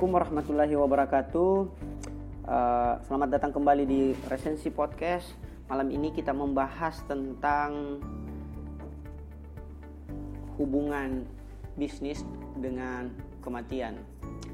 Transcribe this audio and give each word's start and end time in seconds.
Assalamualaikum 0.00 0.32
warahmatullahi 0.32 0.74
wabarakatuh. 0.80 1.52
Uh, 2.48 2.94
selamat 3.04 3.36
datang 3.36 3.52
kembali 3.52 3.84
di 3.84 4.16
Resensi 4.32 4.72
Podcast. 4.72 5.28
Malam 5.68 5.92
ini 5.92 6.08
kita 6.08 6.32
membahas 6.32 7.04
tentang 7.04 8.00
hubungan 10.56 11.28
bisnis 11.76 12.24
dengan 12.56 13.12
kematian. 13.44 14.00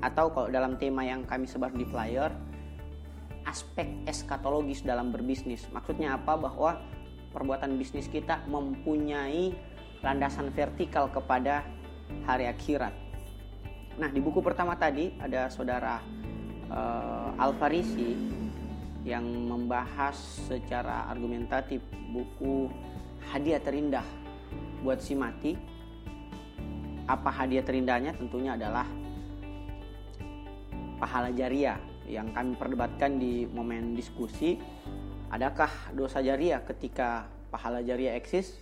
Atau 0.02 0.34
kalau 0.34 0.50
dalam 0.50 0.82
tema 0.82 1.06
yang 1.06 1.22
kami 1.22 1.46
sebar 1.46 1.70
di 1.70 1.86
flyer, 1.86 2.34
aspek 3.46 3.86
eskatologis 4.02 4.82
dalam 4.82 5.14
berbisnis. 5.14 5.62
Maksudnya 5.70 6.18
apa? 6.18 6.34
Bahwa 6.34 6.82
perbuatan 7.30 7.78
bisnis 7.78 8.10
kita 8.10 8.42
mempunyai 8.50 9.54
landasan 10.02 10.50
vertikal 10.50 11.06
kepada 11.06 11.62
hari 12.26 12.50
akhirat 12.50 13.05
Nah, 13.96 14.12
di 14.12 14.20
buku 14.20 14.44
pertama 14.44 14.76
tadi 14.76 15.16
ada 15.16 15.48
saudara 15.48 16.04
uh, 16.68 17.32
Alfarisi 17.40 18.12
yang 19.08 19.24
membahas 19.24 20.18
secara 20.44 21.08
argumentatif 21.08 21.80
buku 22.12 22.68
hadiah 23.32 23.56
terindah 23.56 24.04
buat 24.84 25.00
si 25.00 25.16
mati. 25.16 25.56
Apa 27.08 27.30
hadiah 27.32 27.64
terindahnya? 27.64 28.12
Tentunya 28.18 28.58
adalah 28.58 28.84
pahala 31.00 31.32
jariah 31.32 31.80
yang 32.04 32.34
kami 32.36 32.52
perdebatkan 32.52 33.16
di 33.16 33.48
momen 33.48 33.96
diskusi. 33.96 34.60
Adakah 35.32 35.96
dosa 35.96 36.20
jariah 36.20 36.60
ketika 36.68 37.30
pahala 37.48 37.80
jariah 37.80 38.12
eksis? 38.12 38.58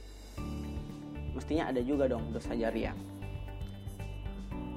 Mestinya 1.35 1.75
ada 1.75 1.83
juga 1.83 2.07
dong 2.07 2.31
dosa 2.31 2.55
jariah. 2.55 2.95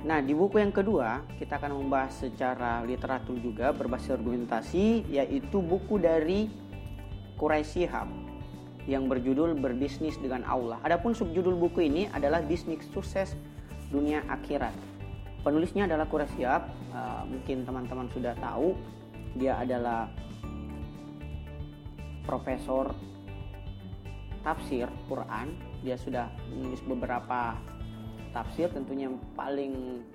Nah, 0.06 0.22
di 0.22 0.38
buku 0.38 0.62
yang 0.62 0.70
kedua, 0.70 1.26
kita 1.42 1.58
akan 1.58 1.82
membahas 1.82 2.22
secara 2.22 2.86
literatur 2.86 3.34
juga 3.42 3.74
berbasis 3.74 4.14
argumentasi, 4.14 5.10
yaitu 5.10 5.58
buku 5.58 5.98
dari 5.98 6.54
Quraisy 7.38 7.90
Shihab 7.90 8.10
yang 8.86 9.10
berjudul 9.10 9.58
Berbisnis 9.58 10.16
dengan 10.22 10.46
Allah. 10.46 10.78
Adapun 10.86 11.18
subjudul 11.18 11.58
buku 11.58 11.90
ini 11.90 12.06
adalah 12.14 12.46
Bisnis 12.46 12.86
Sukses 12.94 13.34
Dunia 13.90 14.22
Akhirat. 14.30 14.74
Penulisnya 15.42 15.90
adalah 15.90 16.06
Quraisy 16.06 16.34
Shihab, 16.38 16.70
uh, 16.94 17.26
mungkin 17.26 17.66
teman-teman 17.66 18.08
sudah 18.14 18.38
tahu, 18.38 18.78
dia 19.34 19.58
adalah 19.58 20.10
profesor 22.26 22.94
tafsir 24.46 24.88
Quran. 25.12 25.52
Dia 25.82 25.96
sudah 26.00 26.32
menulis 26.52 26.82
beberapa 26.84 27.60
tafsir 28.38 28.70
tentunya 28.70 29.10
yang 29.10 29.18
paling 29.34 30.06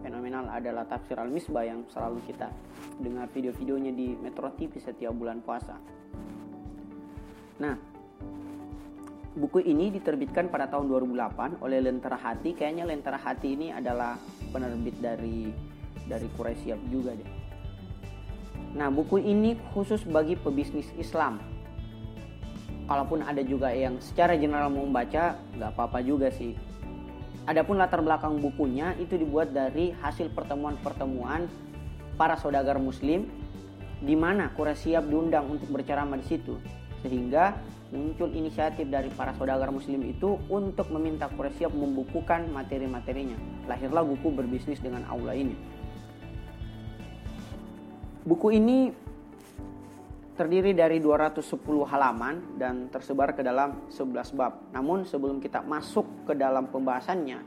fenomenal 0.00 0.48
adalah 0.48 0.88
tafsir 0.88 1.20
al-misbah 1.20 1.68
yang 1.68 1.84
selalu 1.92 2.24
kita 2.24 2.48
dengar 2.96 3.28
video-videonya 3.28 3.92
di 3.92 4.16
Metro 4.16 4.48
TV 4.56 4.80
setiap 4.80 5.12
bulan 5.12 5.44
puasa. 5.44 5.76
Nah, 7.60 7.76
buku 9.36 9.60
ini 9.68 9.92
diterbitkan 9.92 10.48
pada 10.48 10.64
tahun 10.72 10.88
2008 10.88 11.60
oleh 11.60 11.78
Lentera 11.84 12.16
Hati. 12.16 12.56
Kayaknya 12.56 12.88
Lentera 12.88 13.20
Hati 13.20 13.52
ini 13.52 13.68
adalah 13.68 14.16
penerbit 14.48 14.96
dari 14.96 15.52
dari 16.08 16.26
Quraisy 16.32 16.88
juga 16.88 17.12
deh. 17.12 17.30
Nah, 18.72 18.88
buku 18.88 19.20
ini 19.20 19.60
khusus 19.76 20.00
bagi 20.08 20.40
pebisnis 20.40 20.88
Islam. 20.96 21.36
Kalaupun 22.88 23.20
ada 23.20 23.44
juga 23.44 23.68
yang 23.76 24.00
secara 24.00 24.40
general 24.40 24.72
mau 24.72 24.88
membaca, 24.88 25.36
nggak 25.54 25.70
apa-apa 25.76 26.00
juga 26.00 26.32
sih 26.32 26.71
Adapun 27.42 27.74
latar 27.74 27.98
belakang 27.98 28.38
bukunya 28.38 28.94
itu 29.02 29.18
dibuat 29.18 29.50
dari 29.50 29.90
hasil 29.98 30.30
pertemuan-pertemuan 30.30 31.50
para 32.14 32.38
saudagar 32.38 32.78
muslim 32.78 33.26
di 33.98 34.14
mana 34.14 34.54
Quraisy 34.54 34.94
siap 34.94 35.10
diundang 35.10 35.50
untuk 35.50 35.66
berceramah 35.74 36.22
di 36.22 36.26
situ. 36.26 36.62
Sehingga 37.02 37.58
muncul 37.90 38.30
inisiatif 38.30 38.86
dari 38.86 39.10
para 39.10 39.34
saudagar 39.34 39.74
muslim 39.74 40.06
itu 40.06 40.38
untuk 40.46 40.86
meminta 40.94 41.26
Quraisy 41.26 41.66
siap 41.66 41.74
membukukan 41.74 42.46
materi-materinya. 42.54 43.34
Lahirlah 43.66 44.06
buku 44.06 44.30
berbisnis 44.30 44.78
dengan 44.78 45.02
Allah 45.10 45.34
ini. 45.34 45.58
Buku 48.22 48.54
ini 48.54 48.94
terdiri 50.42 50.74
dari 50.74 50.98
210 50.98 51.54
halaman 51.86 52.58
dan 52.58 52.90
tersebar 52.90 53.30
ke 53.30 53.46
dalam 53.46 53.86
11 53.86 54.34
bab. 54.34 54.74
Namun 54.74 55.06
sebelum 55.06 55.38
kita 55.38 55.62
masuk 55.62 56.26
ke 56.26 56.34
dalam 56.34 56.66
pembahasannya, 56.66 57.38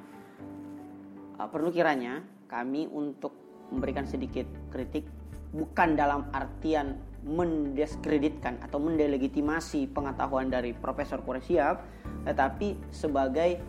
uh, 1.35 1.47
perlu 1.51 1.75
kiranya 1.75 2.23
kami 2.47 2.87
untuk 2.87 3.35
memberikan 3.67 4.07
sedikit 4.07 4.47
kritik 4.71 5.03
bukan 5.51 5.99
dalam 5.99 6.31
artian 6.31 6.95
mendiskreditkan 7.27 8.63
atau 8.63 8.79
mendelegitimasi 8.79 9.91
pengetahuan 9.91 10.47
dari 10.47 10.71
Profesor 10.71 11.19
Quraisyab, 11.19 11.75
tetapi 12.23 12.95
sebagai 12.95 13.59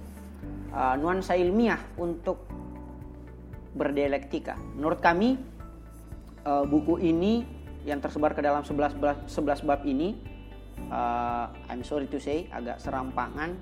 uh, 0.70 0.94
nuansa 0.94 1.34
ilmiah 1.34 1.82
untuk 1.98 2.47
berdialektika. 3.75 4.54
Menurut 4.78 5.03
kami 5.03 5.34
uh, 6.47 6.62
buku 6.62 7.03
ini 7.03 7.56
yang 7.86 8.02
tersebar 8.02 8.34
ke 8.34 8.42
dalam 8.42 8.66
11, 8.66 8.98
11 9.30 9.62
bab 9.62 9.86
ini 9.86 10.19
uh, 10.91 11.48
I'm 11.70 11.86
sorry 11.86 12.10
to 12.10 12.19
say 12.19 12.50
agak 12.50 12.82
serampangan 12.82 13.56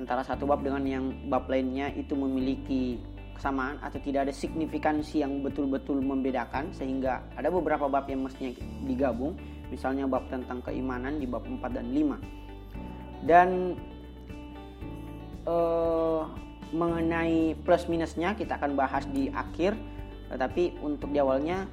antara 0.00 0.24
satu 0.24 0.48
bab 0.48 0.64
dengan 0.64 0.82
yang 0.88 1.04
bab 1.28 1.46
lainnya 1.46 1.92
itu 1.92 2.16
memiliki 2.16 2.98
kesamaan 3.36 3.78
atau 3.84 4.02
tidak 4.02 4.26
ada 4.26 4.34
signifikansi 4.34 5.22
yang 5.22 5.44
betul-betul 5.44 6.02
membedakan 6.02 6.74
sehingga 6.74 7.22
ada 7.38 7.52
beberapa 7.54 7.86
bab 7.86 8.10
yang 8.10 8.26
mestinya 8.26 8.50
digabung. 8.82 9.38
Misalnya 9.70 10.10
bab 10.10 10.26
tentang 10.26 10.58
keimanan 10.64 11.20
di 11.20 11.26
bab 11.28 11.44
4 11.46 11.60
dan 11.70 11.86
5 11.92 13.28
dan 13.28 13.74
uh, 15.44 16.22
mengenai 16.70 17.56
plus 17.64 17.84
minusnya 17.88 18.32
kita 18.32 18.60
akan 18.60 18.76
bahas 18.78 19.04
di 19.10 19.32
akhir 19.32 19.74
tetapi 20.28 20.78
untuk 20.84 21.08
di 21.12 21.18
awalnya 21.18 21.64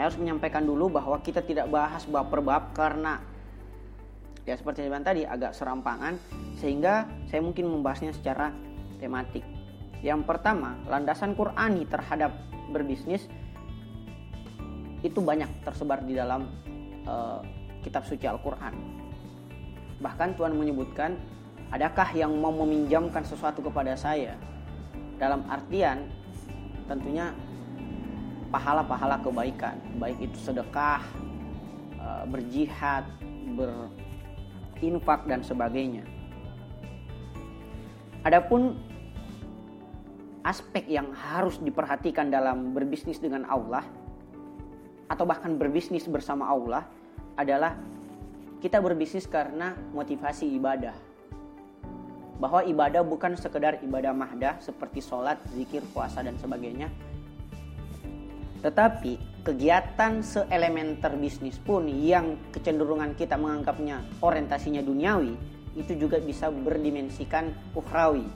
saya 0.00 0.08
harus 0.08 0.24
menyampaikan 0.24 0.64
dulu 0.64 0.96
bahwa 0.96 1.20
kita 1.20 1.44
tidak 1.44 1.68
bahas 1.68 2.08
bab 2.08 2.32
per 2.32 2.40
bab 2.40 2.72
karena 2.72 3.20
ya 4.48 4.56
seperti 4.56 4.80
saya 4.80 4.96
bilang 4.96 5.04
tadi 5.04 5.28
agak 5.28 5.52
serampangan 5.52 6.16
sehingga 6.56 7.04
saya 7.28 7.44
mungkin 7.44 7.68
membahasnya 7.68 8.16
secara 8.16 8.48
tematik. 8.96 9.44
Yang 10.00 10.24
pertama, 10.24 10.80
landasan 10.88 11.36
Qurani 11.36 11.84
terhadap 11.84 12.32
berbisnis 12.72 13.28
itu 15.04 15.20
banyak 15.20 15.52
tersebar 15.68 16.00
di 16.00 16.16
dalam 16.16 16.48
uh, 17.04 17.44
kitab 17.84 18.08
suci 18.08 18.24
Al-Qur'an. 18.24 18.72
Bahkan 20.00 20.32
Tuhan 20.40 20.56
menyebutkan, 20.56 21.20
adakah 21.76 22.08
yang 22.16 22.32
mau 22.40 22.56
meminjamkan 22.56 23.20
sesuatu 23.20 23.60
kepada 23.60 23.92
saya? 24.00 24.32
Dalam 25.20 25.44
artian 25.44 26.08
tentunya 26.88 27.36
pahala-pahala 28.50 29.22
kebaikan, 29.22 29.78
baik 29.96 30.18
itu 30.18 30.38
sedekah, 30.42 31.02
eh, 31.96 32.24
berjihad, 32.26 33.06
berinfak 33.54 35.24
dan 35.30 35.40
sebagainya. 35.46 36.02
Adapun 38.26 38.76
aspek 40.44 40.84
yang 40.90 41.14
harus 41.14 41.56
diperhatikan 41.62 42.28
dalam 42.28 42.76
berbisnis 42.76 43.16
dengan 43.16 43.48
Allah 43.48 43.84
atau 45.08 45.24
bahkan 45.24 45.56
berbisnis 45.56 46.04
bersama 46.06 46.46
Allah 46.48 46.84
adalah 47.34 47.76
kita 48.60 48.76
berbisnis 48.78 49.24
karena 49.24 49.72
motivasi 49.96 50.46
ibadah. 50.60 50.92
Bahwa 52.40 52.64
ibadah 52.64 53.04
bukan 53.04 53.36
sekedar 53.36 53.80
ibadah 53.84 54.16
mahdah 54.16 54.60
seperti 54.64 55.04
sholat, 55.04 55.36
zikir, 55.52 55.84
puasa 55.92 56.24
dan 56.24 56.36
sebagainya, 56.40 56.88
tetapi 58.60 59.16
kegiatan 59.40 60.20
seelementer 60.20 61.16
bisnis 61.16 61.56
pun 61.56 61.88
yang 61.88 62.36
kecenderungan 62.52 63.16
kita 63.16 63.40
menganggapnya 63.40 64.04
orientasinya 64.20 64.84
duniawi 64.84 65.32
itu 65.80 65.96
juga 65.96 66.20
bisa 66.20 66.52
berdimensikan 66.52 67.54
ukhrawi. 67.72 68.26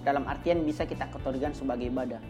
Dalam 0.00 0.24
artian 0.24 0.64
bisa 0.64 0.88
kita 0.88 1.12
kategorikan 1.12 1.52
sebagai 1.52 1.92
ibadah. 1.92 2.22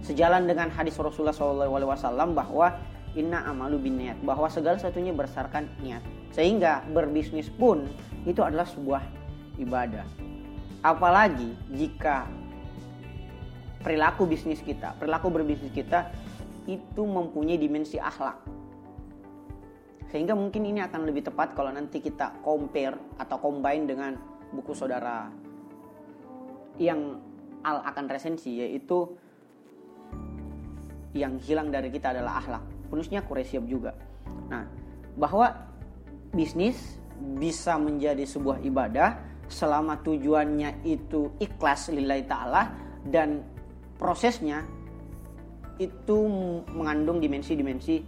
Sejalan 0.00 0.48
dengan 0.48 0.72
hadis 0.72 0.96
Rasulullah 0.96 1.36
SAW 1.36 2.32
bahwa 2.32 2.72
inna 3.12 3.44
amalu 3.44 3.76
bin 3.76 4.00
niat 4.00 4.16
bahwa 4.24 4.48
segala 4.48 4.80
satunya 4.80 5.12
berdasarkan 5.12 5.68
niat. 5.84 6.00
Sehingga 6.32 6.80
berbisnis 6.96 7.52
pun 7.52 7.84
itu 8.24 8.40
adalah 8.40 8.64
sebuah 8.64 9.04
ibadah. 9.60 10.08
Apalagi 10.80 11.52
jika 11.76 12.24
perilaku 13.82 14.24
bisnis 14.24 14.62
kita, 14.62 14.94
perilaku 14.96 15.28
berbisnis 15.28 15.74
kita 15.74 16.08
itu 16.70 17.02
mempunyai 17.02 17.58
dimensi 17.58 17.98
akhlak. 17.98 18.38
Sehingga 20.14 20.38
mungkin 20.38 20.68
ini 20.68 20.78
akan 20.84 21.08
lebih 21.08 21.26
tepat 21.26 21.56
kalau 21.56 21.72
nanti 21.74 21.98
kita 21.98 22.40
compare 22.44 23.18
atau 23.18 23.36
combine 23.42 23.84
dengan 23.88 24.12
buku 24.52 24.76
saudara 24.76 25.32
yang 26.76 27.18
Al 27.62 27.78
akan 27.86 28.10
resensi 28.10 28.58
yaitu 28.58 29.06
yang 31.14 31.38
hilang 31.38 31.70
dari 31.70 31.88
kita 31.88 32.10
adalah 32.10 32.42
akhlak. 32.42 32.64
Penulisnya 32.90 33.22
Quraisyab 33.22 33.64
juga. 33.70 33.94
Nah, 34.50 34.66
bahwa 35.16 35.52
bisnis 36.34 36.98
bisa 37.38 37.78
menjadi 37.78 38.26
sebuah 38.26 38.64
ibadah 38.66 39.20
selama 39.46 40.00
tujuannya 40.00 40.82
itu 40.88 41.36
ikhlas 41.38 41.92
lillahi 41.92 42.24
ta'ala 42.24 42.62
dan 43.04 43.44
prosesnya 44.02 44.66
itu 45.78 46.26
mengandung 46.74 47.22
dimensi-dimensi 47.22 48.02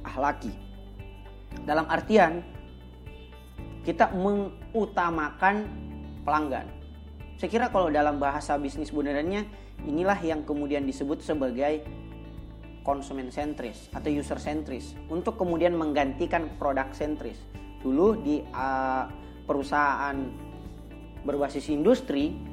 ahlaki. 0.00 0.48
Dalam 1.68 1.84
artian 1.92 2.40
kita 3.84 4.08
mengutamakan 4.16 5.68
pelanggan. 6.24 6.64
Saya 7.36 7.50
kira 7.52 7.66
kalau 7.68 7.92
dalam 7.92 8.16
bahasa 8.16 8.56
bisnis 8.56 8.88
sebenarnya 8.88 9.44
inilah 9.84 10.16
yang 10.24 10.40
kemudian 10.48 10.88
disebut 10.88 11.20
sebagai 11.20 11.84
konsumen 12.80 13.28
sentris 13.28 13.92
atau 13.92 14.08
user 14.08 14.40
sentris 14.40 14.96
untuk 15.12 15.36
kemudian 15.36 15.76
menggantikan 15.76 16.48
produk 16.56 16.88
sentris. 16.96 17.36
Dulu 17.82 18.22
di 18.24 18.40
uh, 18.54 19.04
perusahaan 19.44 20.16
berbasis 21.26 21.70
industri 21.70 22.51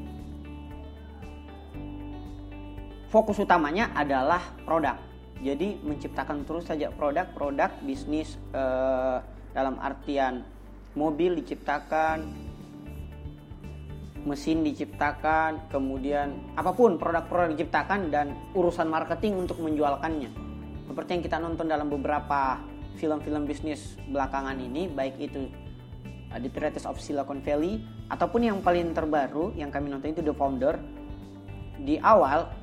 fokus 3.09 3.41
utamanya 3.41 3.89
adalah 3.97 4.41
produk. 4.63 4.97
Jadi 5.41 5.81
menciptakan 5.81 6.45
terus 6.45 6.67
saja 6.69 6.94
produk-produk 6.94 7.81
bisnis 7.83 8.38
uh, 8.53 9.23
dalam 9.56 9.81
artian 9.81 10.45
mobil 10.94 11.38
diciptakan, 11.39 12.27
mesin 14.27 14.61
diciptakan, 14.67 15.71
kemudian 15.71 16.53
apa 16.59 16.75
pun 16.75 17.00
produk-produk 17.00 17.56
diciptakan 17.56 18.11
dan 18.11 18.35
urusan 18.53 18.91
marketing 18.91 19.47
untuk 19.47 19.57
menjualkannya. 19.63 20.29
Seperti 20.91 21.09
yang 21.17 21.23
kita 21.23 21.38
nonton 21.39 21.65
dalam 21.71 21.88
beberapa 21.88 22.59
film-film 23.00 23.47
bisnis 23.47 23.95
belakangan 24.11 24.59
ini, 24.59 24.91
baik 24.91 25.15
itu 25.23 25.47
uh, 26.35 26.38
The 26.38 26.50
Pirates 26.51 26.83
of 26.83 27.00
Silicon 27.00 27.39
Valley 27.41 27.79
ataupun 28.11 28.44
yang 28.44 28.59
paling 28.59 28.91
terbaru 28.91 29.56
yang 29.56 29.71
kami 29.71 29.88
nonton 29.88 30.11
itu 30.11 30.21
The 30.21 30.35
Founder. 30.35 30.75
Di 31.79 31.95
awal 32.03 32.58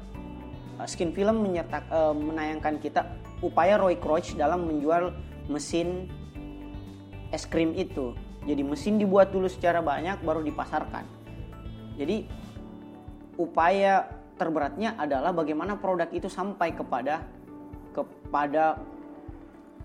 Skin 0.85 1.17
Film 1.17 1.41
menyertak, 1.41 1.89
uh, 1.89 2.13
menayangkan 2.13 2.77
kita 2.77 3.09
upaya 3.41 3.81
Roy 3.81 3.97
Crouch 3.97 4.37
dalam 4.37 4.69
menjual 4.69 5.17
mesin 5.49 6.13
es 7.33 7.49
krim 7.49 7.73
itu. 7.73 8.13
Jadi 8.45 8.63
mesin 8.63 9.01
dibuat 9.01 9.33
dulu 9.33 9.49
secara 9.49 9.81
banyak 9.81 10.21
baru 10.23 10.45
dipasarkan 10.45 11.17
jadi 11.97 12.29
upaya 13.41 14.05
terberatnya 14.37 14.95
adalah 15.01 15.33
bagaimana 15.33 15.81
produk 15.81 16.13
itu 16.13 16.29
sampai 16.29 16.77
kepada 16.77 17.25
kepada 17.97 18.77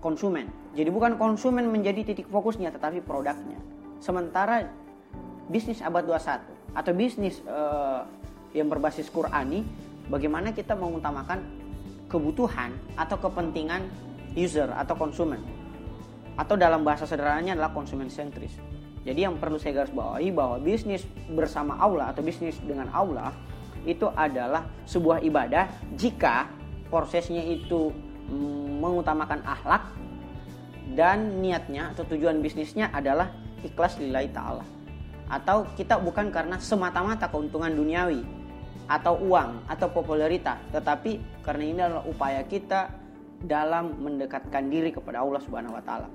konsumen. 0.04 0.52
Jadi 0.76 0.92
bukan 0.92 1.16
konsumen 1.16 1.72
menjadi 1.72 2.12
titik 2.12 2.28
fokusnya 2.28 2.68
tetapi 2.68 3.00
produknya. 3.00 3.56
Sementara 4.04 4.68
bisnis 5.48 5.80
abad 5.80 6.04
21 6.04 6.76
atau 6.76 6.92
bisnis 6.92 7.40
uh, 7.48 8.04
yang 8.52 8.68
berbasis 8.68 9.08
Qurani 9.08 9.64
bagaimana 10.08 10.50
kita 10.54 10.74
mengutamakan 10.74 11.42
kebutuhan 12.10 12.74
atau 12.98 13.16
kepentingan 13.16 13.86
user 14.36 14.68
atau 14.72 14.94
konsumen. 14.96 15.40
Atau 16.36 16.56
dalam 16.56 16.80
bahasa 16.80 17.04
sederhananya 17.04 17.56
adalah 17.56 17.72
konsumen 17.76 18.08
sentris. 18.08 18.56
Jadi 19.02 19.26
yang 19.26 19.36
perlu 19.36 19.58
saya 19.58 19.82
garis 19.82 19.92
bawahi 19.92 20.30
bahwa 20.30 20.56
bisnis 20.62 21.02
bersama 21.34 21.74
Allah 21.76 22.14
atau 22.14 22.22
bisnis 22.22 22.56
dengan 22.62 22.86
Allah 22.94 23.34
itu 23.82 24.06
adalah 24.14 24.62
sebuah 24.86 25.26
ibadah 25.26 25.66
jika 25.98 26.46
prosesnya 26.86 27.42
itu 27.42 27.90
mm, 28.30 28.78
mengutamakan 28.78 29.42
akhlak 29.42 29.90
dan 30.94 31.42
niatnya 31.42 31.90
atau 31.90 32.06
tujuan 32.14 32.38
bisnisnya 32.38 32.94
adalah 32.94 33.34
ikhlas 33.66 33.98
lillahi 33.98 34.30
ta'ala 34.30 34.62
atau 35.32 35.66
kita 35.74 35.96
bukan 35.98 36.28
karena 36.28 36.60
semata-mata 36.60 37.26
keuntungan 37.26 37.72
duniawi 37.72 38.22
atau 38.92 39.16
uang 39.16 39.64
atau 39.72 39.88
popularitas 39.88 40.60
tetapi 40.68 41.40
karena 41.40 41.64
ini 41.64 41.80
adalah 41.80 42.04
upaya 42.04 42.44
kita 42.44 42.92
dalam 43.40 43.96
mendekatkan 43.96 44.68
diri 44.68 44.92
kepada 44.92 45.24
Allah 45.24 45.40
Subhanahu 45.40 45.72
wa 45.72 45.82
taala. 45.82 46.08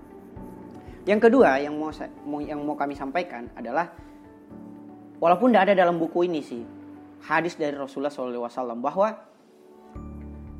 Yang 1.09 1.25
kedua 1.25 1.57
yang 1.57 1.73
mau 1.73 1.89
yang 2.37 2.61
mau 2.61 2.77
kami 2.77 2.93
sampaikan 2.93 3.49
adalah 3.57 3.89
walaupun 5.17 5.49
tidak 5.49 5.73
ada 5.73 5.87
dalam 5.87 5.97
buku 5.97 6.29
ini 6.29 6.45
sih 6.45 6.61
hadis 7.25 7.57
dari 7.57 7.73
Rasulullah 7.73 8.13
SAW 8.13 8.77
bahwa 8.77 9.17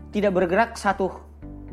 tidak 0.09 0.33
bergerak 0.33 0.73
satu 0.73 1.13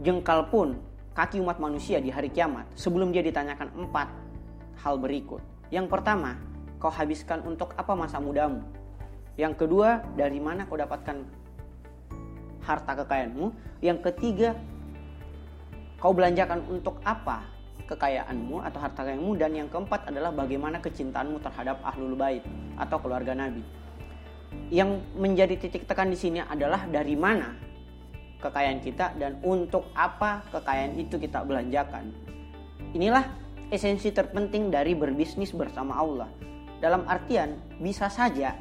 jengkal 0.04 0.52
pun 0.52 0.76
kaki 1.16 1.40
umat 1.40 1.56
manusia 1.56 2.02
di 2.02 2.12
hari 2.12 2.28
kiamat 2.28 2.68
sebelum 2.76 3.14
dia 3.14 3.24
ditanyakan 3.24 3.72
empat 3.72 4.12
hal 4.84 5.00
berikut. 5.00 5.40
Yang 5.72 5.88
pertama, 5.88 6.36
kau 6.76 6.92
habiskan 6.92 7.40
untuk 7.48 7.72
apa 7.78 7.96
masa 7.96 8.20
mudamu? 8.20 8.60
Yang 9.34 9.66
kedua, 9.66 10.02
dari 10.14 10.38
mana 10.38 10.66
kau 10.66 10.78
dapatkan 10.78 11.16
harta 12.62 12.92
kekayaanmu? 13.02 13.46
Yang 13.82 13.98
ketiga, 14.10 14.54
kau 15.98 16.14
belanjakan 16.14 16.62
untuk 16.70 17.02
apa 17.02 17.42
kekayaanmu 17.84 18.62
atau 18.62 18.78
harta 18.78 19.02
kekayaanmu 19.02 19.32
dan 19.36 19.50
yang 19.52 19.68
keempat 19.68 20.08
adalah 20.08 20.30
bagaimana 20.30 20.78
kecintaanmu 20.78 21.42
terhadap 21.42 21.82
ahlul 21.82 22.14
bait 22.14 22.46
atau 22.78 22.96
keluarga 23.02 23.34
Nabi. 23.34 23.60
Yang 24.70 25.02
menjadi 25.18 25.54
titik 25.58 25.84
tekan 25.84 26.14
di 26.14 26.18
sini 26.18 26.38
adalah 26.38 26.86
dari 26.86 27.18
mana 27.18 27.58
kekayaan 28.38 28.80
kita 28.80 29.18
dan 29.18 29.42
untuk 29.42 29.90
apa 29.98 30.46
kekayaan 30.54 30.94
itu 30.94 31.18
kita 31.18 31.42
belanjakan. 31.42 32.14
Inilah 32.94 33.26
esensi 33.74 34.14
terpenting 34.14 34.70
dari 34.70 34.94
berbisnis 34.94 35.50
bersama 35.50 35.98
Allah. 35.98 36.30
Dalam 36.78 37.08
artian 37.10 37.58
bisa 37.80 38.06
saja 38.06 38.54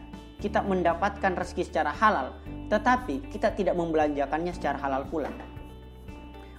kita 0.44 0.60
mendapatkan 0.60 1.32
rezeki 1.40 1.64
secara 1.72 1.96
halal, 1.96 2.36
tetapi 2.68 3.32
kita 3.32 3.56
tidak 3.56 3.80
membelanjakannya 3.80 4.52
secara 4.52 4.76
halal 4.76 5.08
pula 5.08 5.32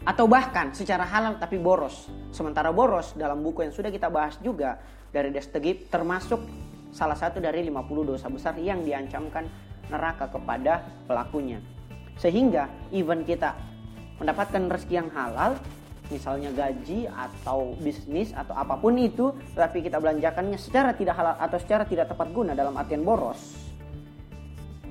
atau 0.04 0.28
bahkan 0.28 0.70
secara 0.76 1.08
halal 1.08 1.40
tapi 1.40 1.56
boros. 1.56 2.12
Sementara 2.28 2.70
boros 2.70 3.16
dalam 3.16 3.40
buku 3.40 3.64
yang 3.64 3.72
sudah 3.72 3.88
kita 3.88 4.12
bahas 4.12 4.36
juga 4.44 4.76
dari 5.08 5.32
Destegib 5.32 5.88
termasuk 5.88 6.44
salah 6.92 7.16
satu 7.16 7.40
dari 7.40 7.64
50 7.66 8.10
dosa 8.14 8.28
besar 8.28 8.54
yang 8.60 8.84
diancamkan 8.84 9.48
neraka 9.88 10.28
kepada 10.28 10.84
pelakunya. 11.08 11.58
Sehingga 12.20 12.70
even 12.94 13.24
kita 13.26 13.56
mendapatkan 14.20 14.70
rezeki 14.70 14.94
yang 14.94 15.10
halal, 15.10 15.58
misalnya 16.12 16.54
gaji 16.54 17.10
atau 17.10 17.74
bisnis 17.80 18.30
atau 18.30 18.54
apa 18.54 18.78
pun 18.78 18.94
itu, 19.00 19.34
tapi 19.56 19.82
kita 19.82 19.98
belanjakannya 19.98 20.60
secara 20.60 20.94
tidak 20.94 21.18
halal 21.18 21.34
atau 21.40 21.58
secara 21.58 21.82
tidak 21.88 22.12
tepat 22.12 22.30
guna 22.30 22.54
dalam 22.54 22.76
artian 22.78 23.02
boros, 23.02 23.63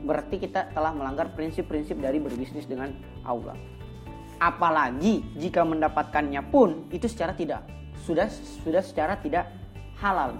berarti 0.03 0.35
kita 0.37 0.75
telah 0.75 0.91
melanggar 0.91 1.31
prinsip-prinsip 1.31 1.97
dari 1.97 2.19
berbisnis 2.19 2.67
dengan 2.67 2.91
Allah 3.23 3.55
apalagi 4.43 5.23
jika 5.39 5.63
mendapatkannya 5.63 6.43
pun 6.51 6.91
itu 6.91 7.07
secara 7.07 7.31
tidak 7.31 7.63
sudah 8.03 8.27
sudah 8.65 8.83
secara 8.83 9.15
tidak 9.23 9.47
halal. 10.03 10.35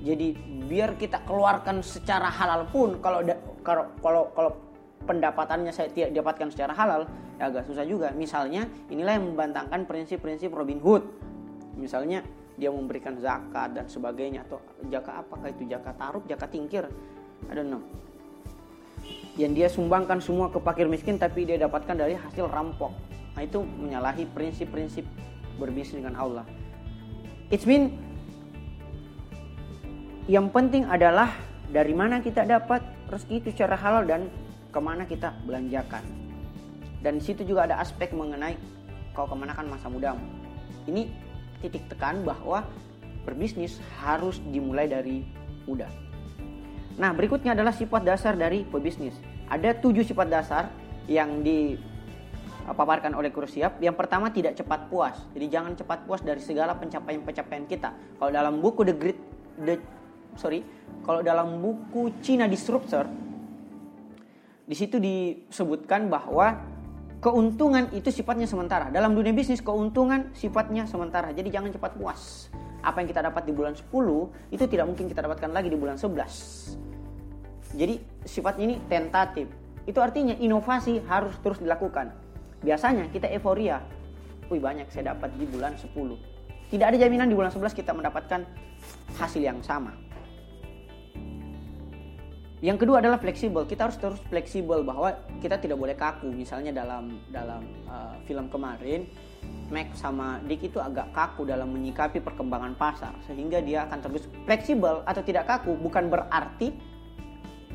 Jadi 0.00 0.32
biar 0.64 0.96
kita 0.96 1.20
keluarkan 1.28 1.84
secara 1.84 2.32
halal 2.32 2.64
pun 2.72 2.96
kalau 3.04 3.20
kalau 3.60 3.84
kalau 4.00 4.22
kalau 4.32 4.50
pendapatannya 5.04 5.72
saya 5.76 5.92
tidak 5.92 6.16
dapatkan 6.16 6.48
secara 6.48 6.72
halal 6.72 7.04
ya 7.36 7.52
agak 7.52 7.68
susah 7.68 7.84
juga. 7.84 8.08
Misalnya 8.16 8.64
inilah 8.88 9.20
yang 9.20 9.28
membantangkan 9.34 9.84
prinsip-prinsip 9.84 10.48
Robin 10.56 10.80
Hood. 10.80 11.04
Misalnya 11.76 12.24
dia 12.56 12.72
memberikan 12.72 13.20
zakat 13.20 13.76
dan 13.76 13.84
sebagainya 13.84 14.48
atau 14.48 14.56
zakat 14.88 15.20
apakah 15.20 15.52
itu 15.52 15.68
zakat 15.68 15.94
taruh, 16.00 16.24
zakat 16.24 16.48
tingkir. 16.48 16.88
I 17.44 17.52
don't 17.52 17.68
know 17.68 17.84
yang 19.36 19.52
dia 19.52 19.68
sumbangkan 19.68 20.20
semua 20.20 20.48
ke 20.48 20.56
fakir 20.60 20.88
miskin 20.88 21.20
tapi 21.20 21.44
dia 21.44 21.60
dapatkan 21.60 21.92
dari 21.92 22.16
hasil 22.16 22.48
rampok. 22.48 22.92
Nah 23.36 23.44
itu 23.44 23.60
menyalahi 23.60 24.24
prinsip-prinsip 24.32 25.04
berbisnis 25.60 26.00
dengan 26.00 26.16
Allah. 26.16 26.44
It's 27.52 27.68
mean 27.68 27.92
yang 30.26 30.48
penting 30.50 30.88
adalah 30.88 31.30
dari 31.68 31.92
mana 31.92 32.24
kita 32.24 32.48
dapat 32.48 32.80
rezeki 33.12 33.34
itu 33.44 33.48
secara 33.54 33.76
halal 33.76 34.08
dan 34.08 34.32
ke 34.72 34.80
mana 34.80 35.04
kita 35.04 35.36
belanjakan. 35.44 36.02
Dan 37.04 37.20
situ 37.20 37.44
juga 37.44 37.68
ada 37.68 37.78
aspek 37.78 38.10
mengenai 38.16 38.56
kau 39.12 39.28
kemanakan 39.28 39.70
masa 39.70 39.86
mudamu. 39.92 40.24
Ini 40.88 41.06
titik 41.60 41.86
tekan 41.92 42.24
bahwa 42.26 42.66
berbisnis 43.28 43.78
harus 44.00 44.40
dimulai 44.50 44.88
dari 44.88 45.22
muda. 45.68 45.86
Nah, 46.96 47.12
berikutnya 47.12 47.52
adalah 47.52 47.76
sifat 47.76 48.02
dasar 48.04 48.34
dari 48.36 48.64
pebisnis. 48.64 49.12
Ada 49.52 49.76
tujuh 49.76 50.02
sifat 50.02 50.26
dasar 50.32 50.72
yang 51.06 51.44
dipaparkan 51.44 53.12
oleh 53.12 53.28
Kursiap. 53.28 53.78
Yang 53.84 53.96
pertama 54.00 54.32
tidak 54.32 54.56
cepat 54.56 54.88
puas. 54.88 55.16
Jadi 55.36 55.46
jangan 55.52 55.76
cepat 55.76 56.08
puas 56.08 56.24
dari 56.24 56.40
segala 56.40 56.72
pencapaian-pencapaian 56.80 57.64
kita. 57.68 57.92
Kalau 58.16 58.30
dalam 58.32 58.64
buku 58.64 58.80
The 58.82 58.94
Great 58.96 59.18
the 59.60 59.76
sorry, 60.36 60.64
kalau 61.04 61.20
dalam 61.24 61.60
buku 61.60 62.12
China 62.20 62.48
Disruptor 62.48 63.08
di 64.66 64.74
situ 64.74 64.98
disebutkan 64.98 66.10
bahwa 66.10 66.58
keuntungan 67.22 67.86
itu 67.94 68.10
sifatnya 68.10 68.50
sementara. 68.50 68.90
Dalam 68.90 69.14
dunia 69.14 69.30
bisnis 69.30 69.62
keuntungan 69.62 70.34
sifatnya 70.34 70.90
sementara. 70.90 71.30
Jadi 71.30 71.54
jangan 71.54 71.70
cepat 71.70 71.94
puas. 71.94 72.50
Apa 72.82 73.00
yang 73.04 73.08
kita 73.08 73.22
dapat 73.24 73.48
di 73.48 73.52
bulan 73.52 73.76
10 73.76 73.88
itu 74.52 74.64
tidak 74.68 74.86
mungkin 74.88 75.06
kita 75.08 75.24
dapatkan 75.24 75.50
lagi 75.52 75.68
di 75.72 75.78
bulan 75.78 75.96
11. 75.96 77.76
Jadi 77.76 77.94
sifatnya 78.24 78.64
ini 78.72 78.76
tentatif. 78.88 79.48
Itu 79.86 80.02
artinya 80.02 80.34
inovasi 80.34 81.04
harus 81.06 81.36
terus 81.44 81.60
dilakukan. 81.62 82.10
Biasanya 82.64 83.12
kita 83.12 83.30
euforia. 83.30 83.84
Wih 84.50 84.62
banyak 84.62 84.90
saya 84.90 85.14
dapat 85.14 85.34
di 85.38 85.46
bulan 85.46 85.74
10. 85.78 85.92
Tidak 86.66 86.86
ada 86.86 86.98
jaminan 86.98 87.30
di 87.30 87.36
bulan 87.38 87.54
11 87.54 87.74
kita 87.74 87.94
mendapatkan 87.94 88.42
hasil 89.18 89.42
yang 89.42 89.62
sama. 89.62 89.94
Yang 92.64 92.82
kedua 92.82 93.04
adalah 93.04 93.20
fleksibel. 93.20 93.68
Kita 93.68 93.86
harus 93.86 94.00
terus 94.00 94.18
fleksibel 94.32 94.80
bahwa 94.80 95.12
kita 95.44 95.60
tidak 95.60 95.76
boleh 95.76 95.94
kaku. 95.94 96.32
Misalnya 96.32 96.72
dalam 96.72 97.20
dalam 97.28 97.62
uh, 97.86 98.16
film 98.24 98.48
kemarin, 98.48 99.04
Mac 99.66 99.98
sama 99.98 100.38
Dick 100.46 100.62
itu 100.62 100.78
agak 100.78 101.10
kaku 101.10 101.42
dalam 101.42 101.74
menyikapi 101.74 102.22
perkembangan 102.22 102.78
pasar 102.78 103.10
sehingga 103.26 103.58
dia 103.58 103.82
akan 103.90 103.98
terus 103.98 104.30
fleksibel 104.46 105.02
atau 105.02 105.22
tidak 105.26 105.50
kaku 105.50 105.74
bukan 105.74 106.06
berarti 106.06 106.70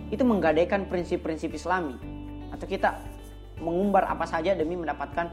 itu 0.08 0.24
menggadaikan 0.24 0.88
prinsip-prinsip 0.88 1.52
Islami 1.52 1.96
atau 2.52 2.64
kita 2.68 2.96
mengumbar 3.60 4.08
apa 4.08 4.24
saja 4.24 4.56
demi 4.56 4.80
mendapatkan 4.80 5.28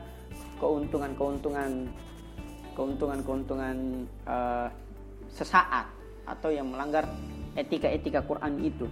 keuntungan-keuntungan 0.58 1.90
keuntungan-keuntungan 2.74 4.06
uh, 4.26 4.70
sesaat 5.30 5.90
atau 6.26 6.50
yang 6.54 6.70
melanggar 6.70 7.10
etika-etika 7.58 8.22
Quran 8.22 8.62
itu. 8.62 8.86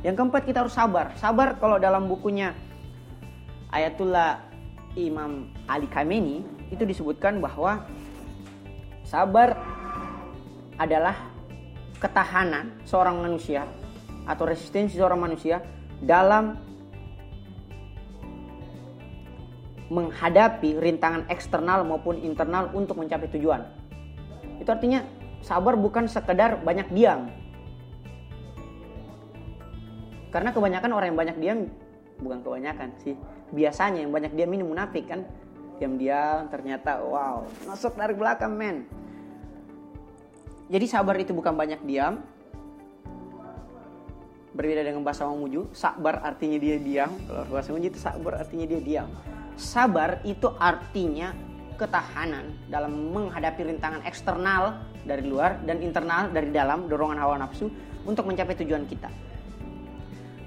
Yang 0.00 0.14
keempat 0.22 0.42
kita 0.48 0.64
harus 0.64 0.72
sabar. 0.72 1.12
Sabar 1.18 1.58
kalau 1.60 1.76
dalam 1.76 2.08
bukunya 2.08 2.54
Ayatullah 3.68 4.40
Imam 4.96 5.52
Ali 5.68 5.90
Khamenei 5.90 6.57
itu 6.68 6.82
disebutkan 6.84 7.40
bahwa 7.40 7.84
sabar 9.04 9.56
adalah 10.76 11.16
ketahanan 11.98 12.70
seorang 12.86 13.18
manusia 13.18 13.66
atau 14.28 14.44
resistensi 14.46 15.00
seorang 15.00 15.18
manusia 15.18 15.64
dalam 15.98 16.54
menghadapi 19.88 20.76
rintangan 20.76 21.24
eksternal 21.32 21.82
maupun 21.82 22.20
internal 22.20 22.68
untuk 22.76 23.00
mencapai 23.00 23.32
tujuan. 23.32 23.64
Itu 24.60 24.68
artinya 24.68 25.00
sabar 25.40 25.74
bukan 25.80 26.04
sekedar 26.04 26.60
banyak 26.60 26.92
diam, 26.92 27.32
karena 30.28 30.52
kebanyakan 30.52 30.90
orang 30.92 31.08
yang 31.12 31.18
banyak 31.18 31.36
diam 31.40 31.58
bukan 32.20 32.38
kebanyakan 32.44 32.88
sih. 33.00 33.16
Biasanya 33.48 34.04
yang 34.04 34.12
banyak 34.12 34.32
diam 34.36 34.52
ini 34.52 34.64
munafik 34.64 35.08
kan. 35.08 35.24
Diam-diam 35.78 36.50
ternyata 36.50 36.98
wow, 37.00 37.46
masuk 37.66 37.94
dari 37.94 38.14
belakang 38.14 38.52
men. 38.54 38.86
Jadi 40.68 40.84
sabar 40.84 41.16
itu 41.16 41.32
bukan 41.32 41.54
banyak 41.54 41.80
diam. 41.86 42.20
Berbeda 44.52 44.82
dengan 44.82 45.06
bahasa 45.06 45.22
Mamuju, 45.22 45.70
sabar 45.70 46.18
artinya 46.26 46.58
dia 46.58 46.76
diam. 46.82 47.14
Kalau 47.24 47.46
bahasa 47.46 47.70
Mamuju 47.70 47.88
itu 47.94 48.00
sabar 48.02 48.42
artinya 48.42 48.66
dia 48.66 48.80
diam. 48.82 49.08
Sabar 49.54 50.18
itu 50.26 50.50
artinya 50.58 51.30
ketahanan 51.78 52.58
dalam 52.66 53.14
menghadapi 53.14 53.70
rintangan 53.70 54.02
eksternal 54.02 54.82
dari 55.06 55.22
luar 55.22 55.62
dan 55.62 55.78
internal 55.78 56.26
dari 56.34 56.50
dalam 56.50 56.90
dorongan 56.90 57.22
hawa 57.22 57.38
nafsu 57.38 57.70
untuk 58.02 58.26
mencapai 58.26 58.58
tujuan 58.58 58.82
kita. 58.84 59.08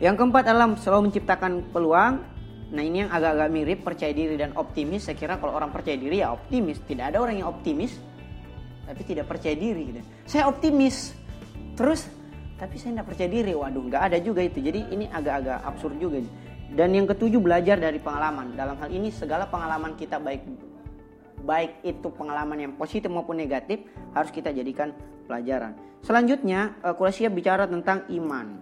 Yang 0.04 0.16
keempat 0.18 0.44
adalah 0.50 0.76
selalu 0.76 1.10
menciptakan 1.10 1.72
peluang. 1.72 2.41
Nah 2.72 2.82
ini 2.88 3.04
yang 3.04 3.12
agak-agak 3.12 3.50
mirip 3.52 3.80
percaya 3.84 4.16
diri 4.16 4.40
dan 4.40 4.56
optimis. 4.56 5.04
Saya 5.04 5.20
kira 5.20 5.36
kalau 5.36 5.52
orang 5.56 5.76
percaya 5.76 6.00
diri 6.00 6.24
ya 6.24 6.32
optimis. 6.32 6.80
Tidak 6.88 7.06
ada 7.12 7.20
orang 7.20 7.44
yang 7.44 7.52
optimis 7.52 8.00
tapi 8.88 9.02
tidak 9.04 9.28
percaya 9.28 9.56
diri. 9.56 9.92
Gitu. 9.92 10.00
Saya 10.24 10.48
optimis. 10.48 11.12
Terus 11.76 12.08
tapi 12.56 12.80
saya 12.80 12.96
tidak 13.00 13.08
percaya 13.12 13.30
diri. 13.30 13.52
Waduh 13.52 13.84
nggak 13.92 14.04
ada 14.12 14.18
juga 14.24 14.40
itu. 14.44 14.64
Jadi 14.64 14.88
ini 14.88 15.06
agak-agak 15.12 15.68
absurd 15.68 16.00
juga. 16.00 16.24
Dan 16.72 16.96
yang 16.96 17.04
ketujuh 17.04 17.44
belajar 17.44 17.76
dari 17.76 18.00
pengalaman. 18.00 18.56
Dalam 18.56 18.80
hal 18.80 18.88
ini 18.88 19.12
segala 19.12 19.52
pengalaman 19.52 20.00
kita 20.00 20.16
baik 20.24 20.48
baik 21.42 21.82
itu 21.82 22.08
pengalaman 22.14 22.70
yang 22.70 22.74
positif 22.78 23.10
maupun 23.10 23.34
negatif 23.34 23.82
harus 24.14 24.30
kita 24.30 24.54
jadikan 24.54 24.94
pelajaran. 25.26 25.74
Selanjutnya, 26.06 26.78
eh, 26.86 27.30
bicara 27.34 27.66
tentang 27.66 28.06
iman 28.14 28.62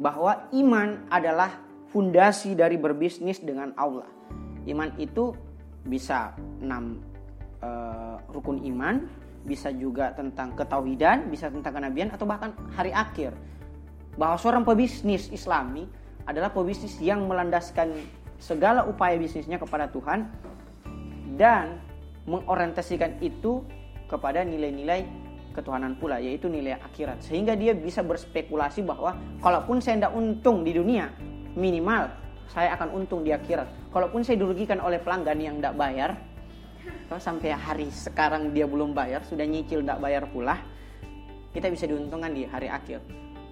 bahwa 0.00 0.48
iman 0.52 1.08
adalah 1.08 1.65
fundasi 1.96 2.52
dari 2.52 2.76
berbisnis 2.76 3.40
dengan 3.40 3.72
Allah. 3.80 4.04
Iman 4.68 4.92
itu 5.00 5.32
bisa 5.88 6.36
enam 6.60 7.00
uh, 7.64 8.20
rukun 8.28 8.60
iman, 8.68 9.08
bisa 9.48 9.72
juga 9.72 10.12
tentang 10.12 10.52
ketauhidan, 10.52 11.32
bisa 11.32 11.48
tentang 11.48 11.80
kenabian 11.80 12.12
atau 12.12 12.28
bahkan 12.28 12.52
hari 12.76 12.92
akhir. 12.92 13.32
Bahwa 14.20 14.36
seorang 14.36 14.68
pebisnis 14.68 15.32
Islami 15.32 15.88
adalah 16.28 16.52
pebisnis 16.52 17.00
yang 17.00 17.24
melandaskan 17.24 17.96
segala 18.36 18.84
upaya 18.84 19.16
bisnisnya 19.16 19.56
kepada 19.56 19.88
Tuhan 19.88 20.28
dan 21.40 21.80
mengorientasikan 22.28 23.24
itu 23.24 23.64
kepada 24.04 24.44
nilai-nilai 24.44 25.08
ketuhanan 25.56 25.96
pula 25.96 26.20
yaitu 26.20 26.52
nilai 26.52 26.76
akhirat 26.76 27.24
sehingga 27.24 27.56
dia 27.56 27.72
bisa 27.72 28.04
berspekulasi 28.04 28.84
bahwa 28.84 29.16
kalaupun 29.40 29.80
saya 29.80 30.04
tidak 30.04 30.12
untung 30.12 30.60
di 30.60 30.76
dunia 30.76 31.08
minimal 31.56 32.12
saya 32.52 32.76
akan 32.78 32.94
untung 32.94 33.26
di 33.26 33.34
akhirat 33.34 33.90
kalaupun 33.90 34.22
saya 34.22 34.38
dirugikan 34.38 34.78
oleh 34.78 35.02
pelanggan 35.02 35.38
yang 35.40 35.56
tidak 35.58 35.74
bayar 35.74 36.10
kalau 37.10 37.18
sampai 37.18 37.50
hari 37.50 37.88
sekarang 37.90 38.54
dia 38.54 38.68
belum 38.68 38.94
bayar 38.94 39.24
sudah 39.26 39.42
nyicil 39.42 39.82
tidak 39.82 39.98
bayar 39.98 40.24
pula 40.30 40.60
kita 41.50 41.72
bisa 41.72 41.88
diuntungkan 41.88 42.30
di 42.30 42.46
hari 42.46 42.70
akhir 42.70 43.00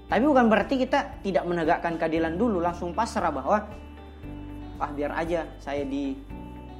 tapi 0.07 0.23
bukan 0.23 0.47
berarti 0.53 0.79
kita 0.79 1.25
tidak 1.25 1.45
menegakkan 1.49 1.97
keadilan 1.97 2.37
dulu 2.37 2.61
langsung 2.61 2.93
pasrah 2.93 3.33
bahwa 3.33 3.65
ah 4.79 4.91
biar 4.93 5.17
aja 5.17 5.49
saya 5.59 5.87
di 5.89 6.13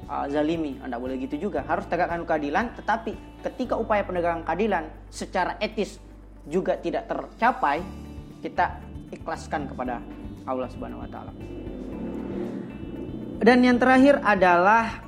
uh, 0.09 0.25
zalimi. 0.29 0.77
Anda 0.81 1.01
boleh 1.01 1.17
gitu 1.21 1.49
juga. 1.49 1.65
Harus 1.65 1.89
tegakkan 1.89 2.23
keadilan, 2.25 2.73
tetapi 2.77 3.41
ketika 3.45 3.75
upaya 3.77 4.05
penegakan 4.05 4.45
keadilan 4.45 4.89
secara 5.09 5.57
etis 5.61 5.97
juga 6.45 6.77
tidak 6.77 7.09
tercapai, 7.09 7.81
kita 8.45 8.77
ikhlaskan 9.09 9.69
kepada 9.69 10.01
Allah 10.45 10.69
Subhanahu 10.69 11.01
wa 11.01 11.09
taala. 11.09 11.33
Dan 13.41 13.61
yang 13.61 13.77
terakhir 13.77 14.23
adalah 14.23 15.05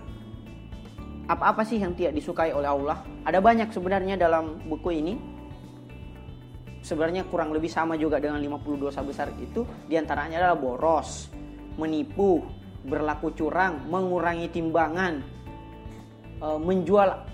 apa-apa 1.27 1.63
sih 1.63 1.79
yang 1.79 1.96
tidak 1.96 2.17
disukai 2.17 2.51
oleh 2.51 2.67
Allah? 2.67 3.01
Ada 3.24 3.39
banyak 3.39 3.72
sebenarnya 3.72 4.20
dalam 4.20 4.62
buku 4.67 4.89
ini. 4.94 5.13
Sebenarnya 6.84 7.27
kurang 7.27 7.51
lebih 7.51 7.67
sama 7.67 8.00
juga 8.00 8.22
dengan 8.22 8.39
50 8.39 8.77
dosa 8.79 9.03
besar 9.03 9.34
itu. 9.41 9.67
Di 9.89 10.00
antaranya 10.00 10.39
adalah 10.39 10.56
boros, 10.56 11.27
menipu, 11.75 12.44
berlaku 12.88 13.36
curang, 13.36 13.91
mengurangi 13.91 14.48
timbangan, 14.48 15.20
uh, 16.39 16.56
menjual, 16.56 17.27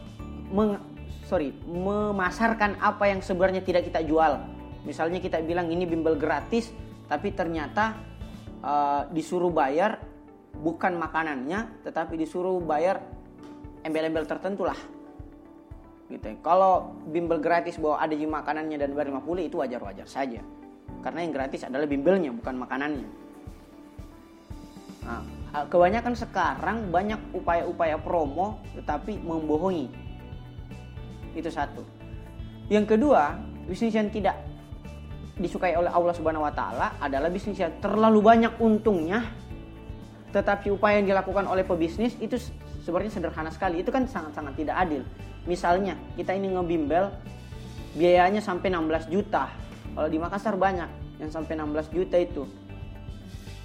meng, 0.49 0.81
sorry, 1.29 1.53
memasarkan 1.69 2.81
apa 2.81 3.13
yang 3.13 3.21
sebenarnya 3.21 3.61
tidak 3.61 3.85
kita 3.85 4.01
jual. 4.01 4.41
Misalnya 4.83 5.21
kita 5.21 5.39
bilang 5.45 5.69
ini 5.69 5.85
bimbel 5.85 6.17
gratis, 6.17 6.73
tapi 7.13 7.29
ternyata 7.29 7.93
uh, 8.65 9.05
disuruh 9.13 9.53
bayar 9.53 10.01
bukan 10.57 10.97
makanannya, 10.97 11.85
tetapi 11.85 12.17
disuruh 12.17 12.57
bayar 12.57 13.05
embel-embel 13.85 14.25
tertentu 14.25 14.65
lah. 14.65 14.77
Gitu. 16.09 16.25
Ya. 16.25 16.33
Kalau 16.41 16.97
bimbel 17.05 17.37
gratis 17.37 17.77
bahwa 17.77 18.01
ada 18.01 18.17
di 18.17 18.25
makanannya 18.25 18.81
dan 18.81 18.97
bayar 18.97 19.13
50 19.13 19.45
itu 19.45 19.61
wajar-wajar 19.61 20.09
saja. 20.09 20.41
Karena 21.05 21.21
yang 21.21 21.37
gratis 21.37 21.61
adalah 21.69 21.85
bimbelnya 21.85 22.33
bukan 22.33 22.57
makanannya. 22.57 23.09
Nah, 25.05 25.21
kebanyakan 25.69 26.17
sekarang 26.17 26.89
banyak 26.89 27.21
upaya-upaya 27.37 28.01
promo 28.01 28.57
tetapi 28.73 29.21
membohongi. 29.21 29.85
Itu 31.37 31.53
satu. 31.53 31.85
Yang 32.73 32.97
kedua, 32.97 33.37
bisnis 33.69 33.93
yang 33.93 34.09
tidak 34.09 34.52
disukai 35.33 35.73
oleh 35.73 35.89
Allah 35.89 36.13
Subhanahu 36.13 36.45
wa 36.45 36.53
taala 36.53 36.97
adalah 37.01 37.29
bisnis 37.29 37.57
yang 37.57 37.73
terlalu 37.81 38.21
banyak 38.21 38.53
untungnya 38.61 39.25
tetapi 40.33 40.73
upaya 40.73 40.97
yang 41.01 41.09
dilakukan 41.09 41.45
oleh 41.45 41.61
pebisnis 41.61 42.17
itu 42.17 42.41
sebenarnya 42.81 43.21
sederhana 43.21 43.53
sekali. 43.53 43.85
Itu 43.85 43.93
kan 43.93 44.09
sangat-sangat 44.09 44.57
tidak 44.57 44.81
adil. 44.81 45.05
Misalnya, 45.45 45.93
kita 46.17 46.33
ini 46.33 46.49
ngebimbel 46.49 47.13
biayanya 47.93 48.41
sampai 48.41 48.73
16 48.73 49.13
juta. 49.13 49.53
Kalau 49.93 50.09
di 50.09 50.17
Makassar 50.17 50.57
banyak 50.57 51.21
yang 51.21 51.29
sampai 51.29 51.53
16 51.53 51.93
juta 51.93 52.17
itu. 52.17 52.49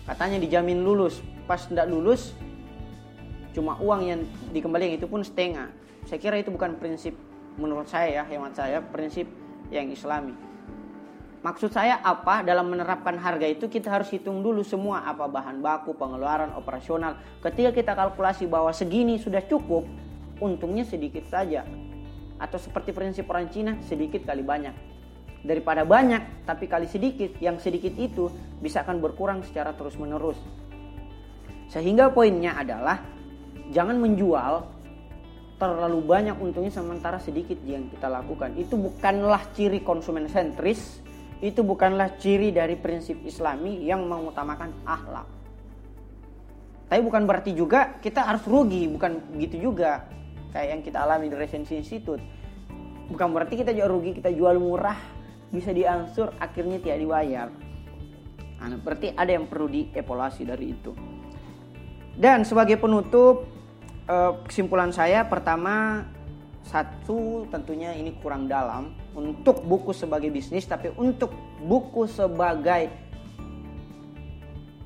Katanya 0.05 0.37
dijamin 0.37 0.85
lulus, 0.85 1.25
pas 1.49 1.65
tidak 1.65 1.89
lulus 1.89 2.37
cuma 3.57 3.75
uang 3.81 4.03
yang 4.05 4.21
dikembalikan 4.53 5.01
itu 5.01 5.09
pun 5.09 5.25
setengah 5.25 5.73
saya 6.07 6.19
kira 6.23 6.39
itu 6.39 6.53
bukan 6.53 6.79
prinsip 6.79 7.17
menurut 7.59 7.91
saya 7.91 8.21
ya 8.21 8.25
hemat 8.29 8.55
saya 8.55 8.79
prinsip 8.79 9.27
yang 9.75 9.91
islami 9.91 10.31
Maksud 11.39 11.71
saya 11.71 12.03
apa? 12.03 12.43
Dalam 12.43 12.67
menerapkan 12.67 13.15
harga 13.15 13.47
itu 13.47 13.71
kita 13.71 13.87
harus 13.95 14.11
hitung 14.11 14.43
dulu 14.43 14.67
semua 14.67 15.07
apa 15.07 15.31
bahan 15.31 15.63
baku, 15.63 15.95
pengeluaran, 15.95 16.51
operasional. 16.59 17.15
Ketika 17.39 17.71
kita 17.71 17.93
kalkulasi 17.95 18.51
bahwa 18.51 18.75
segini 18.75 19.23
sudah 19.23 19.47
cukup, 19.47 19.87
untungnya 20.43 20.83
sedikit 20.83 21.23
saja. 21.31 21.63
Atau 22.43 22.59
seperti 22.59 22.91
prinsip 22.91 23.31
orang 23.31 23.47
Cina, 23.55 23.79
sedikit 23.87 24.27
kali 24.27 24.43
banyak. 24.43 24.75
Daripada 25.47 25.87
banyak 25.87 26.43
tapi 26.43 26.67
kali 26.67 26.91
sedikit, 26.91 27.39
yang 27.39 27.63
sedikit 27.63 27.95
itu 27.95 28.27
bisa 28.59 28.83
akan 28.83 28.99
berkurang 28.99 29.47
secara 29.47 29.71
terus-menerus. 29.79 30.39
Sehingga 31.71 32.11
poinnya 32.11 32.59
adalah 32.59 32.99
jangan 33.71 33.95
menjual 34.03 34.67
terlalu 35.59 36.03
banyak 36.03 36.35
untungnya 36.39 36.75
sementara 36.75 37.23
sedikit 37.23 37.59
yang 37.63 37.87
kita 37.91 38.11
lakukan. 38.11 38.59
Itu 38.59 38.75
bukanlah 38.75 39.43
ciri 39.55 39.83
konsumen 39.83 40.31
sentris, 40.31 41.03
itu 41.39 41.63
bukanlah 41.63 42.19
ciri 42.19 42.51
dari 42.51 42.75
prinsip 42.75 43.23
islami 43.23 43.87
yang 43.87 44.03
mengutamakan 44.07 44.75
akhlak. 44.83 45.29
Tapi 46.89 47.01
bukan 47.05 47.29
berarti 47.29 47.53
juga 47.53 48.01
kita 48.01 48.25
harus 48.25 48.43
rugi, 48.49 48.89
bukan 48.89 49.21
begitu 49.37 49.71
juga 49.71 50.09
kayak 50.51 50.69
yang 50.73 50.81
kita 50.83 50.99
alami 51.05 51.29
di 51.29 51.37
Resensi 51.37 51.77
Institute. 51.77 52.21
Bukan 53.09 53.29
berarti 53.33 53.61
kita 53.61 53.71
juga 53.77 53.89
rugi, 53.93 54.11
kita 54.19 54.33
jual 54.33 54.57
murah, 54.59 54.97
bisa 55.53 55.71
diangsur, 55.73 56.33
akhirnya 56.41 56.81
tidak 56.81 56.99
dibayar. 57.01 57.49
Nah, 58.59 58.75
berarti 58.83 59.15
ada 59.15 59.31
yang 59.31 59.47
perlu 59.47 59.71
dievaluasi 59.71 60.43
dari 60.43 60.75
itu. 60.75 60.93
Dan 62.19 62.43
sebagai 62.43 62.81
penutup, 62.83 63.47
eh, 64.11 64.33
kesimpulan 64.51 64.91
saya 64.91 65.23
pertama 65.31 66.03
satu 66.67 67.47
tentunya 67.49 67.95
ini 67.95 68.19
kurang 68.19 68.51
dalam 68.51 68.93
untuk 69.15 69.63
buku 69.65 69.95
sebagai 69.95 70.29
bisnis 70.29 70.69
tapi 70.69 70.93
untuk 70.99 71.33
buku 71.65 72.05
sebagai 72.11 73.09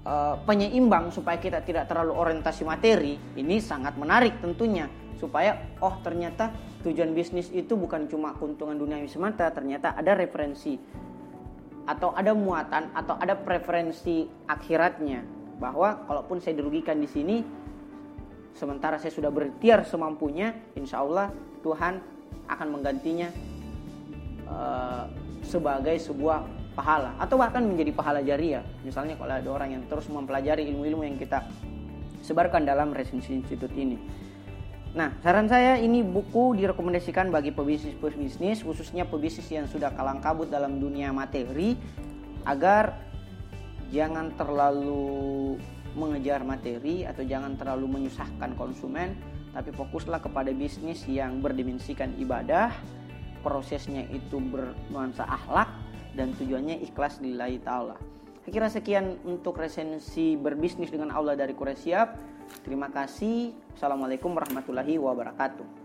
uh, 0.07 0.39
penyeimbang 0.45 1.11
supaya 1.11 1.39
kita 1.39 1.63
tidak 1.63 1.89
terlalu 1.91 2.15
orientasi 2.15 2.63
materi 2.67 3.19
ini 3.39 3.59
sangat 3.63 3.97
menarik 3.99 4.39
tentunya. 4.43 4.87
Supaya 5.19 5.55
oh 5.79 6.03
ternyata 6.03 6.51
tujuan 6.83 7.15
bisnis 7.15 7.47
itu 7.55 7.79
bukan 7.79 8.11
cuma 8.11 8.35
keuntungan 8.35 8.75
duniawi 8.75 9.07
semata 9.07 9.47
ternyata 9.55 9.95
ada 9.95 10.19
referensi 10.19 10.75
atau 11.87 12.11
ada 12.15 12.35
muatan 12.35 12.91
atau 12.91 13.15
ada 13.19 13.39
preferensi 13.39 14.27
akhiratnya. 14.51 15.23
Bahwa 15.63 16.03
kalaupun 16.11 16.43
saya 16.43 16.59
dirugikan 16.59 16.99
di 16.99 17.07
sini 17.07 17.37
sementara 18.59 18.99
saya 18.99 19.15
sudah 19.15 19.31
berikhtiar 19.31 19.87
semampunya 19.87 20.59
insya 20.75 21.07
Allah 21.07 21.31
Tuhan 21.63 22.03
akan 22.51 22.69
menggantinya 22.69 23.31
uh, 24.51 25.07
sebagai 25.47 25.97
sebuah 25.99 26.45
pahala 26.73 27.15
atau 27.21 27.37
bahkan 27.37 27.63
menjadi 27.65 27.93
pahala 27.95 28.21
jariah. 28.25 28.65
Misalnya 28.83 29.15
kalau 29.17 29.35
ada 29.35 29.49
orang 29.49 29.79
yang 29.79 29.83
terus 29.87 30.09
mempelajari 30.09 30.67
ilmu-ilmu 30.69 31.05
yang 31.07 31.17
kita 31.17 31.47
sebarkan 32.25 32.65
dalam 32.65 32.95
resensi 32.95 33.35
institut 33.35 33.71
ini. 33.75 33.99
Nah, 34.93 35.17
saran 35.25 35.49
saya 35.49 35.81
ini 35.81 36.05
buku 36.05 36.53
direkomendasikan 36.61 37.33
bagi 37.33 37.49
pebisnis-pebisnis, 37.49 38.61
khususnya 38.61 39.09
pebisnis 39.09 39.49
yang 39.49 39.65
sudah 39.65 39.89
kalang 39.97 40.21
kabut 40.21 40.53
dalam 40.53 40.77
dunia 40.77 41.09
materi, 41.17 41.81
agar 42.45 43.01
jangan 43.89 44.37
terlalu 44.37 45.57
mengejar 45.99 46.43
materi 46.47 47.05
atau 47.05 47.23
jangan 47.25 47.57
terlalu 47.57 48.01
menyusahkan 48.01 48.57
konsumen, 48.57 49.17
tapi 49.53 49.71
fokuslah 49.75 50.21
kepada 50.25 50.51
bisnis 50.57 51.05
yang 51.05 51.45
berdimensikan 51.45 52.17
ibadah, 52.17 52.73
prosesnya 53.45 54.07
itu 54.09 54.41
bernuansa 54.41 55.29
akhlak 55.29 55.69
dan 56.17 56.33
tujuannya 56.37 56.81
ikhlas 56.85 57.21
lillahi 57.21 57.61
taala. 57.61 57.97
Saya 58.43 58.53
kira 58.53 58.69
sekian 58.73 59.23
untuk 59.23 59.61
resensi 59.61 60.35
berbisnis 60.35 60.91
dengan 60.91 61.15
Allah 61.15 61.39
dari 61.39 61.55
Siap. 61.55 62.09
Terima 62.67 62.91
kasih. 62.91 63.55
Assalamualaikum 63.79 64.35
warahmatullahi 64.35 64.99
wabarakatuh. 64.99 65.82